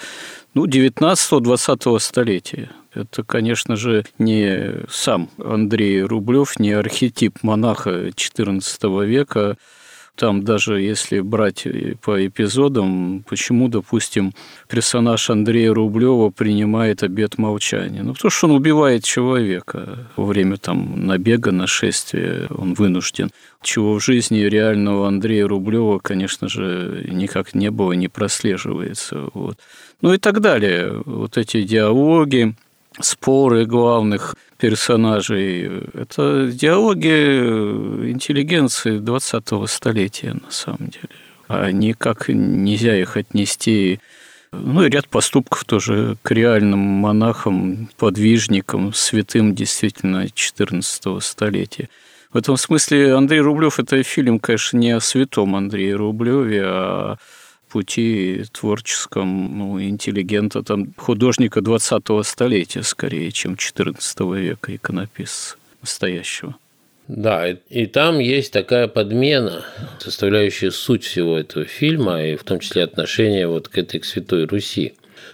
[0.53, 2.69] ну, 19-20 столетия.
[2.93, 9.57] Это, конечно же, не сам Андрей Рублев, не архетип монаха XIV века,
[10.15, 11.67] там даже если брать
[12.01, 14.33] по эпизодам, почему, допустим,
[14.67, 18.03] персонаж Андрея Рублева принимает обет молчания?
[18.03, 23.31] Ну, потому что он убивает человека во время там набега, нашествия, он вынужден.
[23.61, 29.29] Чего в жизни реального Андрея Рублева, конечно же, никак не было, не прослеживается.
[29.33, 29.57] Вот.
[30.01, 31.01] Ну и так далее.
[31.05, 32.55] Вот эти диалоги,
[32.99, 35.83] споры главных персонажей.
[35.93, 37.09] Это диалоги
[38.11, 41.09] интеллигенции 20-го столетия, на самом деле.
[41.47, 43.99] А никак нельзя их отнести
[44.53, 51.87] ну и ряд поступков тоже к реальным монахам, подвижникам, святым действительно 14 столетия.
[52.33, 57.15] В этом смысле Андрей Рублев– это фильм, конечно, не о святом Андрее Рублеве, а
[57.71, 66.55] пути творческом ну, интеллигента, там, художника 20-го столетия скорее, чем 14 века иконописца настоящего.
[67.07, 69.65] Да, и, и там есть такая подмена,
[69.99, 74.45] составляющая суть всего этого фильма, и в том числе отношение вот к этой к Святой
[74.45, 74.93] Руси.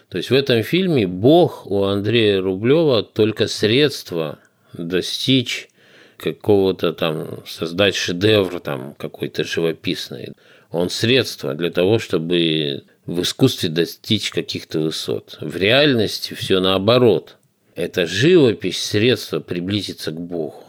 [0.10, 4.39] То есть в этом фильме Бог у Андрея Рублева только средство
[4.73, 5.69] достичь
[6.17, 10.34] какого-то там, создать шедевр там какой-то живописный.
[10.71, 15.38] Он средство для того, чтобы в искусстве достичь каких-то высот.
[15.39, 17.38] В реальности все наоборот.
[17.75, 20.63] Это живопись средство приблизиться к Богу.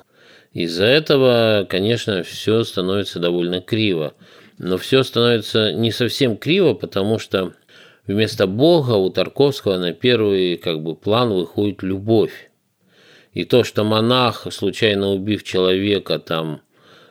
[0.53, 4.15] Из-за этого, конечно, все становится довольно криво.
[4.59, 7.55] Но все становится не совсем криво, потому что
[8.07, 12.51] вместо Бога у Тарковского на первый как бы, план выходит любовь.
[13.33, 16.61] И то, что монах, случайно убив человека, там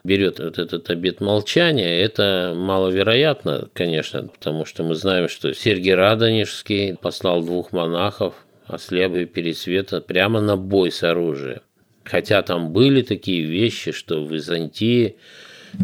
[0.03, 6.95] берет вот этот обет молчания, это маловероятно, конечно, потому что мы знаем, что Сергий Радонежский
[6.95, 8.33] послал двух монахов,
[8.65, 11.61] ослепы Пересвета, прямо на бой с оружием.
[12.03, 15.17] Хотя там были такие вещи, что в Византии,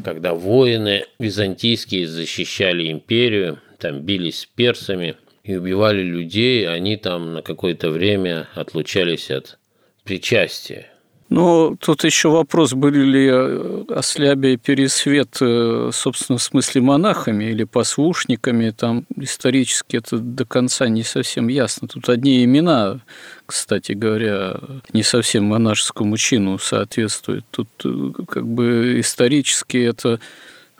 [0.06, 7.42] когда воины византийские защищали империю, там бились с персами и убивали людей, они там на
[7.42, 9.60] какое-то время отлучались от
[10.06, 10.93] причастия.
[11.30, 17.46] Ну, тут еще вопрос, были ли э, Ослябия и Пересвет, э, собственно, в смысле монахами
[17.46, 18.70] или послушниками.
[18.72, 21.88] Там исторически это до конца не совсем ясно.
[21.88, 23.00] Тут одни имена,
[23.46, 24.58] кстати говоря,
[24.92, 27.46] не совсем монашескому чину соответствуют.
[27.52, 30.20] Тут э, как бы исторически это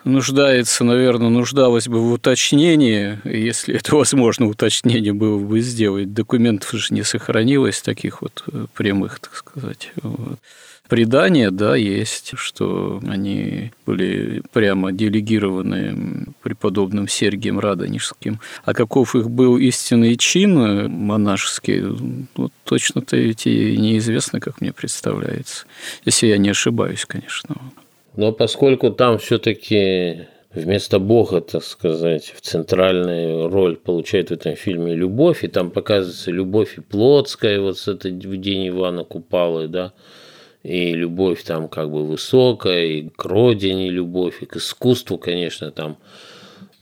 [0.04, 6.12] нуждается, наверное, нуждалась бы в уточнении, если это возможно, уточнение было бы сделать.
[6.12, 9.92] Документов же не сохранилось, таких вот э, прямых, так сказать.
[10.02, 10.38] Вот.
[10.88, 18.38] Предания, да, есть, что они были прямо делегированы преподобным Сергием Радонежским.
[18.64, 24.72] А каков их был истинный чин э, монашеский, ну, точно-то ведь и неизвестно, как мне
[24.72, 25.64] представляется.
[26.04, 27.56] Если я не ошибаюсь, конечно.
[28.16, 34.94] Но поскольку там все-таки вместо Бога, так сказать, в центральную роль получает в этом фильме
[34.94, 39.92] любовь, и там показывается любовь и плотская, вот с этой в день Ивана Купалы, да,
[40.62, 45.98] и любовь там как бы высокая, и к родине любовь, и к искусству, конечно, там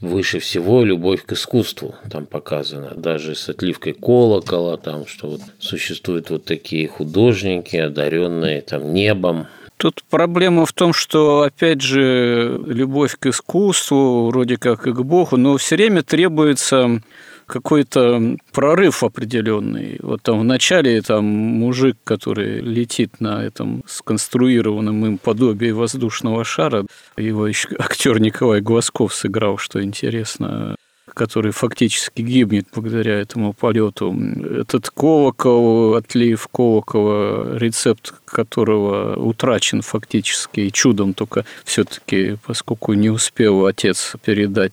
[0.00, 2.92] выше всего любовь к искусству там показана.
[2.94, 9.46] Даже с отливкой колокола, там, что вот существуют вот такие художники, одаренные там небом,
[9.82, 15.36] Тут проблема в том, что, опять же, любовь к искусству, вроде как и к Богу,
[15.36, 17.02] но все время требуется
[17.46, 19.98] какой-то прорыв определенный.
[20.00, 26.86] Вот там в начале там мужик, который летит на этом сконструированном им подобии воздушного шара,
[27.16, 30.76] его еще актер Николай Глазков сыграл, что интересно
[31.14, 34.14] который фактически гибнет благодаря этому полету.
[34.60, 43.66] Этот колокол, отлив колокола, рецепт которого утрачен фактически и чудом только все-таки, поскольку не успел
[43.66, 44.72] отец передать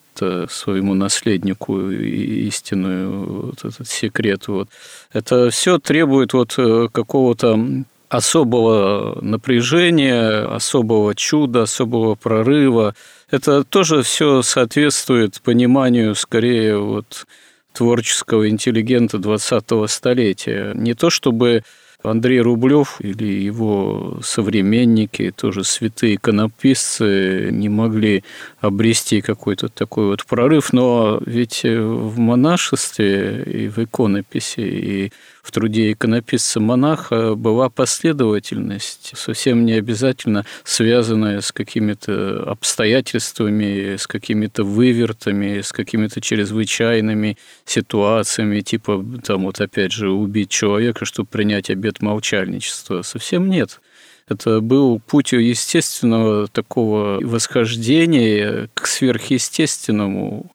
[0.50, 4.48] своему наследнику истинную вот этот секрет.
[4.48, 4.70] Вот.
[5.14, 12.95] Это все требует вот э, какого-то особого напряжения, особого чуда, особого прорыва.
[13.30, 17.28] Это тоже все соответствует пониманию скорее вот
[17.72, 20.74] творческого интеллигента 20-го столетия.
[20.74, 21.64] Не то чтобы
[22.01, 28.24] Андрей Рублев или его современники, тоже святые иконописцы, не могли
[28.60, 35.12] обрести какой-то такой вот прорыв, но ведь в монашестве и в иконописи, и
[35.42, 45.62] в труде иконописца-монаха была последовательность, совсем не обязательно связанная с какими-то обстоятельствами, с какими-то вывертами,
[45.62, 53.02] с какими-то чрезвычайными ситуациями, типа, там вот опять же, убить человека, чтобы принять обет молчальничества.
[53.02, 53.80] Совсем нет.
[54.28, 60.52] Это был путь естественного такого восхождения к сверхъестественному,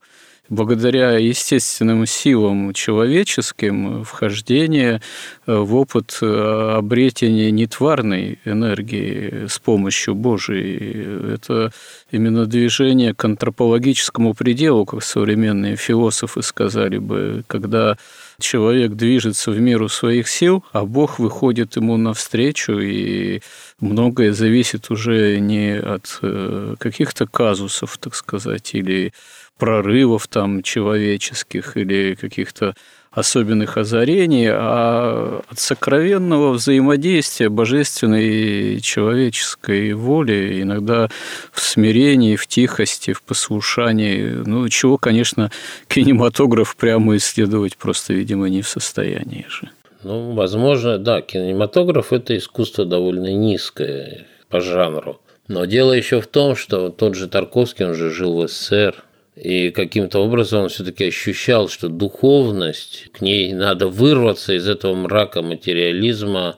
[0.49, 5.01] благодаря естественным силам человеческим вхождение
[5.47, 11.34] э, в опыт э, обретения нетварной энергии с помощью Божией.
[11.34, 11.72] Это
[12.11, 17.97] именно движение к антропологическому пределу, как современные философы сказали бы, когда
[18.40, 23.40] человек движется в меру своих сил, а Бог выходит ему навстречу, и
[23.80, 29.12] многое зависит уже не от э, каких-то казусов, так сказать, или
[29.59, 32.74] прорывов там человеческих или каких-то
[33.14, 41.09] особенных озарений, а от сокровенного взаимодействия божественной и человеческой воли, иногда
[41.52, 45.52] в смирении, в тихости, в послушании, ну, чего, конечно,
[45.86, 49.70] кинематограф прямо исследовать просто, видимо, не в состоянии же.
[50.02, 55.20] Ну, возможно, да, кинематограф– это искусство довольно низкое по жанру.
[55.46, 59.05] Но дело еще в том, что тот же Тарковский, он же жил в СССР,
[59.37, 65.43] и каким-то образом он все-таки ощущал, что духовность, к ней надо вырваться из этого мрака
[65.43, 66.57] материализма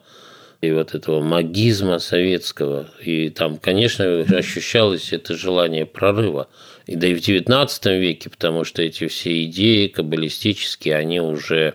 [0.61, 2.91] и вот этого магизма советского.
[3.03, 6.49] И там, конечно, ощущалось это желание прорыва.
[6.87, 11.75] И да и в XIX веке, потому что эти все идеи каббалистические, они уже,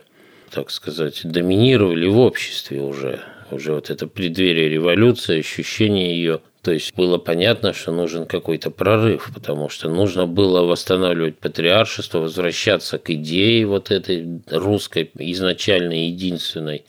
[0.51, 3.21] так сказать, доминировали в обществе уже.
[3.49, 9.31] Уже вот это преддверие революции, ощущение ее то есть было понятно, что нужен какой-то прорыв,
[9.33, 16.85] потому что нужно было восстанавливать патриаршество, возвращаться к идее вот этой русской, изначально единственной,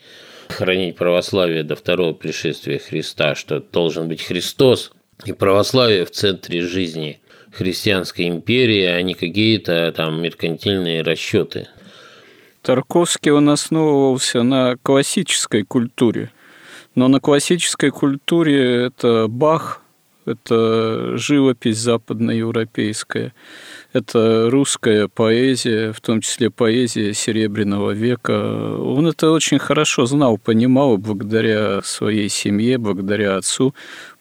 [0.50, 4.92] хранить православие до второго пришествия Христа, что должен быть Христос.
[5.24, 7.20] И православие в центре жизни
[7.52, 11.68] христианской империи, а не какие-то там меркантильные расчеты.
[12.60, 16.30] Тарковский он основывался на классической культуре–
[16.94, 19.82] но на классической культуре это Бах,
[20.24, 23.34] это живопись западноевропейская,
[23.92, 28.76] это русская поэзия, в том числе поэзия Серебряного века.
[28.78, 33.74] Он это очень хорошо знал, понимал благодаря своей семье, благодаря отцу,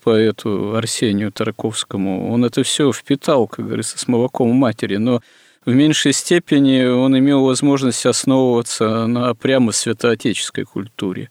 [0.03, 2.32] поэту Арсению Тарковскому.
[2.32, 5.22] Он это все впитал, как говорится, с молоком матери, но
[5.65, 11.30] в меньшей степени он имел возможность основываться на прямо святоотеческой культуре.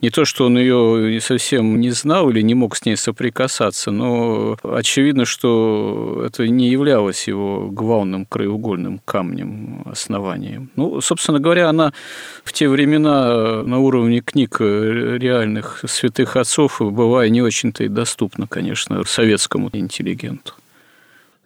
[0.00, 4.56] Не то, что он ее совсем не знал или не мог с ней соприкасаться, но
[4.62, 10.70] очевидно, что это не являлось его главным краеугольным камнем, основанием.
[10.76, 11.92] Ну, собственно говоря, она
[12.44, 19.02] в те времена на уровне книг реальных святых отцов была не очень-то и доступна, конечно,
[19.04, 20.54] советскому интеллигенту.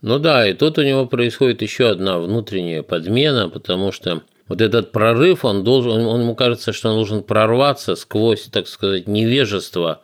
[0.01, 4.93] Ну да, и тут у него происходит еще одна внутренняя подмена, потому что вот этот
[4.93, 10.01] прорыв, он должен, он, ему кажется, что он должен прорваться сквозь, так сказать, невежество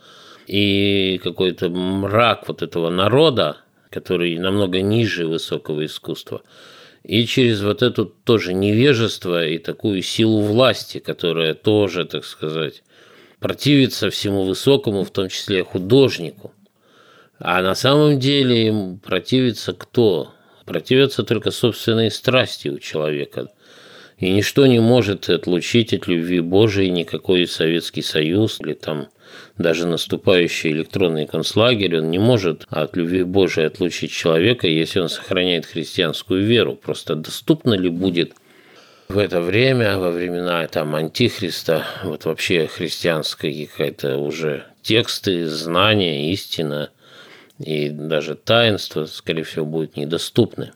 [0.47, 3.57] и какой-то мрак вот этого народа,
[3.91, 6.43] который намного ниже высокого искусства,
[7.03, 12.83] и через вот это тоже невежество и такую силу власти, которая тоже, так сказать,
[13.41, 16.53] противится всему высокому, в том числе художнику.
[17.39, 20.33] А на самом деле им противится кто?
[20.67, 23.49] Противятся только собственные страсти у человека–
[24.25, 29.09] и ничто не может отлучить от любви Божией никакой Советский Союз или там
[29.59, 35.67] даже наступающий электронный концлагерь, он не может от любви Божией отлучить человека, если он сохраняет
[35.67, 36.75] христианскую веру.
[36.75, 38.33] Просто доступно ли будет
[39.09, 46.89] в это время, во времена там антихриста, вот вообще христианская какая-то уже тексты, знания, истина
[47.59, 50.73] и даже таинство, скорее всего, будут недоступны.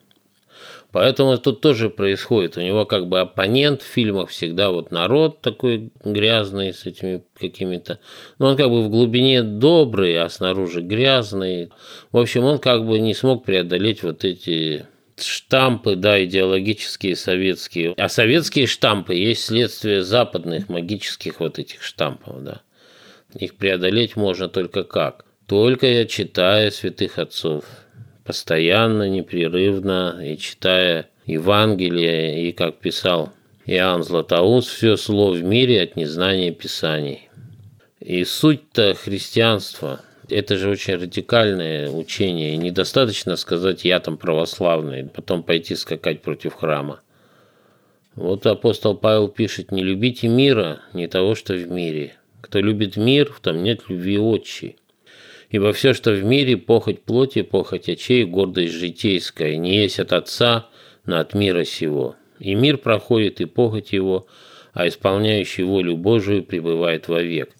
[0.91, 2.57] Поэтому тут тоже происходит.
[2.57, 8.01] У него как бы оппонент в фильмах всегда вот народ такой грязный с этими какими-то...
[8.39, 11.71] Ну, он как бы в глубине добрый, а снаружи грязный.
[12.11, 14.87] В общем, он как бы не смог преодолеть вот эти
[15.17, 17.93] штампы, да, идеологические советские.
[17.99, 22.63] А советские штампы есть следствие западных магических вот этих штампов, да.
[23.35, 25.27] Их преодолеть можно только как?
[25.47, 27.65] Только я читаю святых отцов,
[28.29, 33.33] постоянно, непрерывно, и читая Евангелие, и, как писал
[33.65, 37.31] Иоанн Златоуст, все слово в мире от незнания Писаний.
[38.01, 45.75] И суть-то христианства– это же очень радикальное учение, недостаточно сказать «я там православный», потом пойти
[45.75, 47.01] скакать против храма.
[48.15, 52.13] Вот апостол Павел пишет «Не любите мира, не того, что в мире.
[52.43, 54.77] Кто любит мир, в том нет любви отчей».
[55.51, 60.67] Ибо все, что в мире, похоть плоти, похоть очей, гордость житейская, не есть от Отца,
[61.07, 62.17] но от мира сего.
[62.39, 64.27] И мир проходит, и похоть его,
[64.75, 67.51] а исполняющий волю Божию пребывает вовек.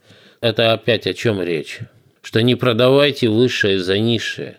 [0.41, 1.81] Это опять о чем речь?
[2.21, 4.59] Что не продавайте высшее за низшее,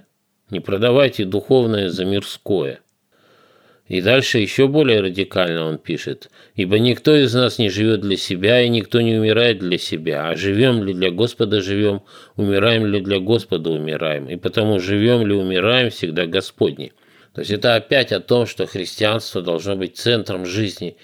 [0.50, 2.80] не продавайте духовное за мирское–
[3.90, 6.30] и дальше еще более радикально он пишет.
[6.56, 10.30] «Ибо никто из нас не живет для себя, и никто не умирает для себя.
[10.30, 12.04] А живем ли для Господа живем,
[12.36, 14.30] умираем ли для Господа умираем.
[14.30, 16.94] И потому живем ли умираем всегда Господни».
[17.34, 20.96] То есть это опять о том, что христианство должно быть центром жизни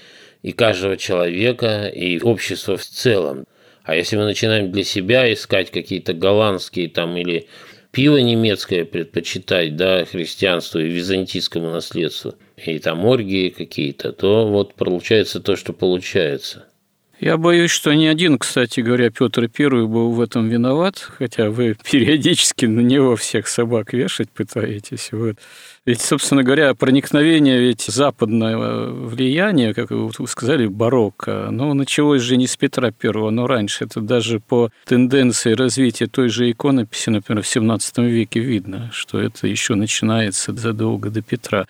[0.43, 3.45] и каждого человека, и общества в целом.
[3.83, 7.47] А если мы начинаем для себя искать какие-то голландские там или
[7.91, 15.39] пиво немецкое предпочитать, да, христианству и византийскому наследству– и там оргии какие-то, то вот получается
[15.39, 16.65] то, что получается.
[17.19, 21.77] Я боюсь, что ни один, кстати говоря, Петр I был в этом виноват, хотя вы
[21.89, 25.09] периодически на него всех собак вешать пытаетесь.
[25.13, 25.37] Вот.
[25.85, 28.57] Ведь, собственно говоря, проникновение ведь западное
[28.89, 33.85] влияние, как вы сказали, барокко, оно началось же не с Петра I, но раньше.
[33.85, 39.47] Это даже по тенденции развития той же иконописи, например, в XVII веке видно, что это
[39.47, 41.65] еще начинается задолго до Петра.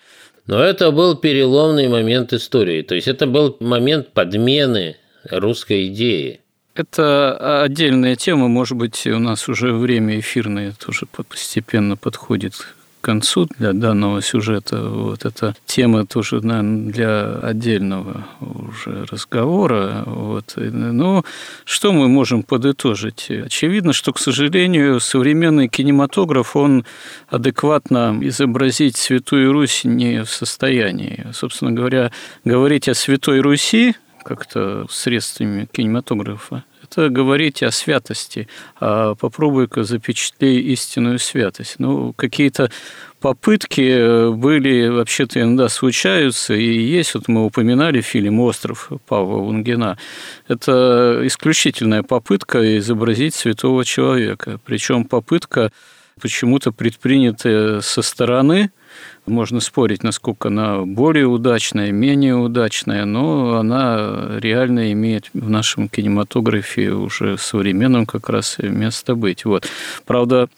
[0.46, 2.82] Но это был переломный момент истории.
[2.82, 4.96] То есть это был момент подмены
[5.30, 6.40] русской идеи.
[6.74, 12.54] Это отдельная тема, может быть, у нас уже время эфирное тоже постепенно подходит
[13.06, 14.80] концу для данного сюжета.
[14.88, 20.02] Вот эта тема тоже, наверное, для отдельного уже разговора.
[20.06, 20.54] Вот.
[20.56, 21.24] Но ну,
[21.64, 23.30] что мы можем подытожить?
[23.30, 26.84] Очевидно, что, к сожалению, современный кинематограф, он
[27.28, 31.28] адекватно изобразить Святую Русь не в состоянии.
[31.32, 32.10] Собственно говоря,
[32.44, 33.94] говорить о Святой Руси
[34.24, 38.48] как-то средствами кинематографа это говорить о святости.
[38.80, 41.76] А попробуй-ка запечатлей истинную святость.
[41.78, 42.70] Ну, какие-то
[43.20, 49.98] попытки э, были, вообще-то иногда случаются, и есть, вот мы упоминали фильм «Остров» Павла Лунгина.
[50.48, 54.60] Это исключительная попытка изобразить святого человека.
[54.64, 55.72] Причем попытка
[56.20, 58.70] почему-то предпринятая со стороны,
[59.26, 66.90] можно спорить, насколько она более удачная, менее удачная, но она реально имеет в нашем кинематографе
[66.90, 69.44] уже современном как раз место быть.
[69.44, 69.68] Вот.
[70.04, 70.48] Правда,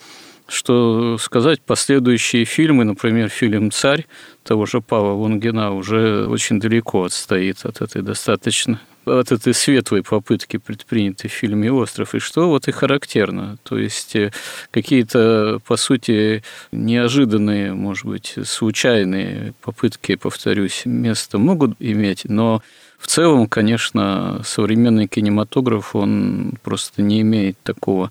[0.49, 4.07] что сказать, последующие фильмы, например, фильм «Царь»
[4.43, 10.57] того же Павла Лунгина уже очень далеко отстоит от этой достаточно от этой светлой попытки,
[10.59, 13.59] предпринятой в фильме «Остров», и что вот и характерно.
[13.63, 14.33] То есть э,
[14.71, 16.43] какие-то, по сути,
[16.73, 22.63] неожиданные, может быть, случайные попытки, повторюсь, место могут иметь, но
[22.99, 28.11] в целом, конечно, современный кинематограф, он просто не имеет такого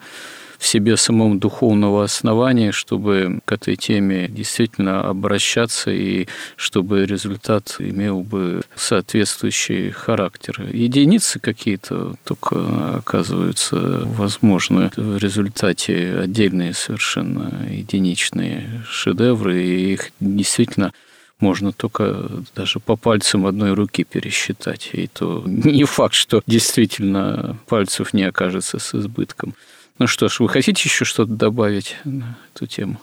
[0.57, 8.21] в себе самом духовного основания, чтобы к этой теме действительно обращаться и чтобы результат имел
[8.21, 10.67] бы соответствующий характер.
[10.71, 20.91] Единицы какие-то только оказываются возможны в результате отдельные совершенно единичные шедевры, и их действительно
[21.39, 24.89] можно только даже по пальцам одной руки пересчитать.
[24.93, 29.53] И то не факт, что действительно пальцев не окажется с избытком.
[29.99, 32.99] Ну что ж, вы хотите еще что-то добавить на эту тему?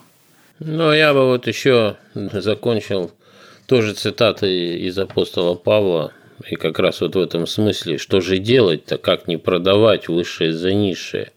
[0.61, 3.11] Ну, я бы вот еще закончил
[3.67, 6.13] тоже цитатой из апостола Павла,
[6.49, 10.73] и как раз вот в этом смысле, что же делать-то, как не продавать высшее за
[10.73, 11.33] низшее.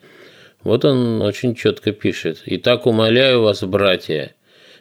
[0.62, 2.44] Вот он очень четко пишет.
[2.46, 4.36] «Итак, умоляю вас, братья,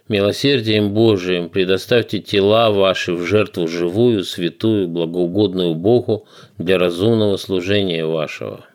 [0.08, 6.26] милосердием Божиим предоставьте тела ваши в жертву живую, святую, благоугодную Богу
[6.58, 8.66] для разумного служения вашего».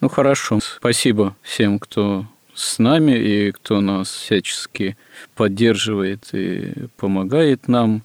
[0.00, 4.96] Ну хорошо, спасибо всем, кто с нами и кто нас всячески
[5.34, 8.02] поддерживает и помогает нам.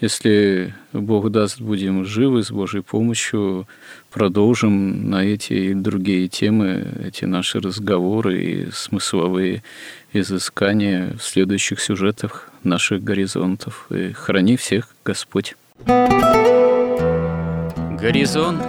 [0.00, 3.68] Если Бог даст, будем живы с Божьей помощью,
[4.10, 9.62] продолжим на эти и другие темы, эти наши разговоры и смысловые
[10.12, 13.86] изыскания в следующих сюжетах наших горизонтов.
[13.90, 15.54] И храни всех Господь.
[18.00, 18.64] Горизонт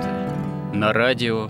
[0.74, 1.50] на радио